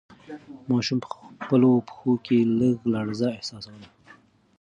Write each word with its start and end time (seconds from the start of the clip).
ماشوم 0.69 0.97
په 1.03 1.07
خپلو 1.43 1.71
پښو 1.87 2.11
کې 2.25 2.37
لږه 2.59 2.69
لړزه 2.93 3.27
احساسوله. 3.37 3.87